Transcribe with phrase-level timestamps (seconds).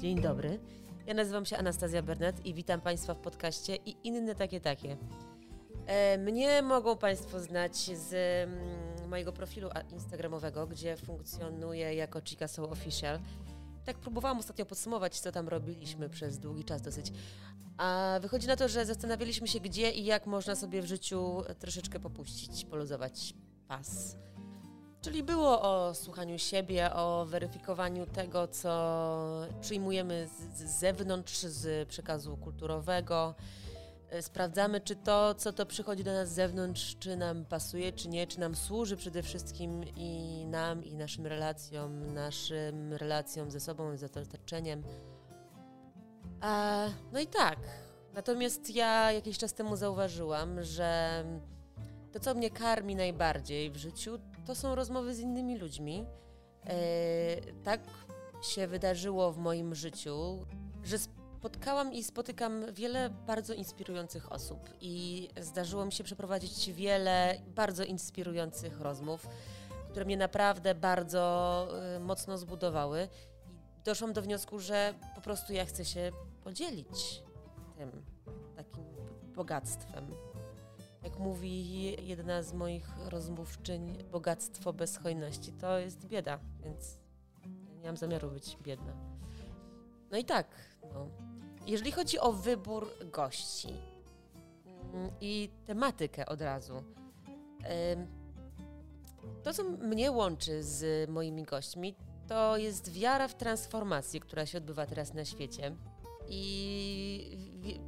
[0.00, 0.60] Dzień dobry.
[1.06, 4.96] Ja nazywam się Anastazja Bernet i witam Państwa w podcaście i inne takie takie.
[5.86, 8.14] E, mnie mogą Państwo znać z
[8.48, 13.18] mm, mojego profilu instagramowego, gdzie funkcjonuję jako Chica Soul Official.
[13.84, 17.12] Tak próbowałam ostatnio podsumować, co tam robiliśmy przez długi czas dosyć.
[17.76, 22.00] A wychodzi na to, że zastanawialiśmy się, gdzie i jak można sobie w życiu troszeczkę
[22.00, 23.34] popuścić, poluzować
[23.68, 24.16] pas.
[25.08, 33.34] Czyli było o słuchaniu siebie, o weryfikowaniu tego, co przyjmujemy z, zewnątrz, z przekazu kulturowego.
[34.10, 38.08] E, sprawdzamy, czy to, co to przychodzi do nas z zewnątrz, czy nam pasuje, czy
[38.08, 43.96] nie, czy nam służy przede wszystkim i nam, i naszym relacjom, naszym relacjom ze sobą,
[43.96, 44.82] z otoczeniem.
[46.40, 47.58] A, no i tak.
[48.14, 51.24] Natomiast ja jakiś czas temu zauważyłam, że
[52.12, 56.06] to, co mnie karmi najbardziej w życiu, to są rozmowy z innymi ludźmi.
[56.66, 56.76] E,
[57.64, 57.80] tak
[58.42, 60.46] się wydarzyło w moim życiu,
[60.84, 67.84] że spotkałam i spotykam wiele bardzo inspirujących osób i zdarzyło mi się przeprowadzić wiele bardzo
[67.84, 69.28] inspirujących rozmów,
[69.90, 73.08] które mnie naprawdę bardzo y, mocno zbudowały.
[73.78, 76.12] I doszłam do wniosku, że po prostu ja chcę się
[76.44, 77.22] podzielić
[77.76, 78.02] tym
[78.56, 78.84] takim
[79.34, 80.14] bogactwem.
[81.02, 86.98] Jak mówi jedna z moich rozmówczyń, bogactwo bez hojności to jest bieda, więc
[87.80, 88.92] nie mam zamiaru być biedna.
[90.10, 90.46] No i tak,
[90.82, 91.08] no.
[91.66, 93.74] jeżeli chodzi o wybór gości
[94.94, 96.82] mm, i tematykę od razu,
[99.42, 101.94] to, co mnie łączy z moimi gośćmi,
[102.28, 105.76] to jest wiara w transformację, która się odbywa teraz na świecie.
[106.28, 107.78] I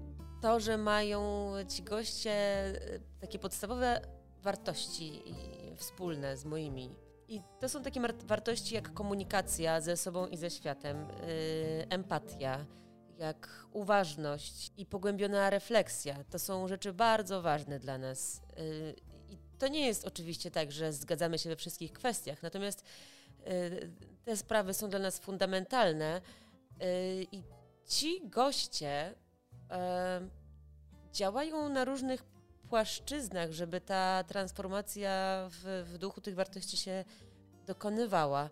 [0.42, 2.74] to, że mają ci goście e,
[3.20, 4.00] takie podstawowe
[4.42, 5.22] wartości
[5.77, 6.91] wspólne z moimi.
[7.28, 12.66] I to są takie wartości jak komunikacja ze sobą i ze światem, yy, empatia,
[13.18, 16.24] jak uważność i pogłębiona refleksja.
[16.30, 18.42] To są rzeczy bardzo ważne dla nas.
[18.56, 18.95] Yy,
[19.29, 22.84] I to nie jest oczywiście tak, że zgadzamy się we wszystkich kwestiach, natomiast
[23.46, 23.90] yy,
[24.24, 26.20] te sprawy są dla nas fundamentalne
[27.33, 27.42] i
[27.86, 29.14] ci goście
[31.13, 32.25] działają na różnych
[32.69, 37.05] płaszczyznach, żeby ta transformacja w, w duchu tych wartości się
[37.67, 38.51] dokonywała.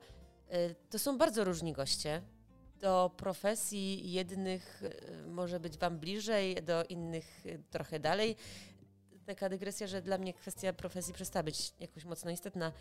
[0.48, 2.22] E, to są bardzo różni goście.
[2.80, 8.36] Do profesji jednych e, może być Wam bliżej, do innych trochę dalej.
[9.26, 12.72] Taka dygresja, że dla mnie kwestia profesji przestała być jakoś mocno istotna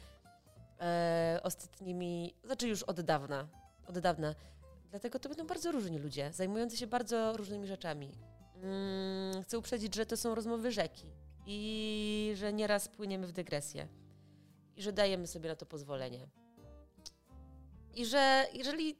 [0.79, 3.47] e, ostatnimi, znaczy już od dawna,
[3.87, 4.35] od dawna.
[4.89, 8.11] Dlatego to będą bardzo różni ludzie, zajmujący się bardzo różnymi rzeczami.
[8.55, 11.11] Mm, chcę uprzedzić, że to są rozmowy rzeki
[11.45, 13.87] i że nieraz płyniemy w dygresję
[14.75, 16.27] i że dajemy sobie na to pozwolenie.
[17.95, 18.95] I że jeżeli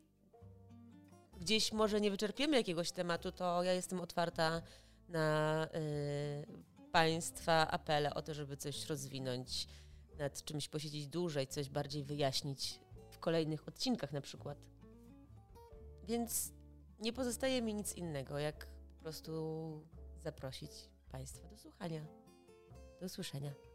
[1.39, 4.61] gdzieś może nie wyczerpiemy jakiegoś tematu, to ja jestem otwarta
[5.09, 9.67] na y, Państwa apele o to, żeby coś rozwinąć,
[10.17, 12.79] nad czymś posiedzieć dłużej, coś bardziej wyjaśnić
[13.11, 14.57] w kolejnych odcinkach na przykład.
[16.07, 16.51] Więc
[16.99, 19.81] nie pozostaje mi nic innego, jak po prostu
[20.19, 20.71] zaprosić
[21.11, 22.05] Państwa do słuchania.
[22.99, 23.66] Do usłyszenia.